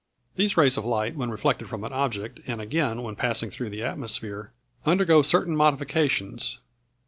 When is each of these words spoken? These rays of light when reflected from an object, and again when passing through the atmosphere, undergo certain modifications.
These 0.35 0.57
rays 0.57 0.77
of 0.77 0.83
light 0.85 1.15
when 1.15 1.29
reflected 1.29 1.69
from 1.69 1.83
an 1.83 1.93
object, 1.93 2.39
and 2.47 2.59
again 2.59 3.03
when 3.03 3.15
passing 3.15 3.51
through 3.51 3.69
the 3.69 3.83
atmosphere, 3.83 4.51
undergo 4.83 5.21
certain 5.21 5.55
modifications. 5.55 6.57